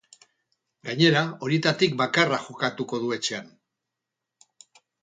Gainera, 0.87 1.21
horietatik 1.47 1.95
bakarra 2.01 2.41
jokatuko 2.47 3.03
du 3.05 3.17
etxean. 3.21 3.57